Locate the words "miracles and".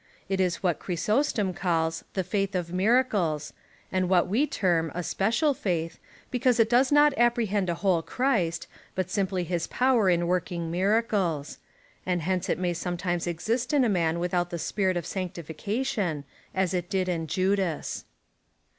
2.73-4.09, 10.71-12.23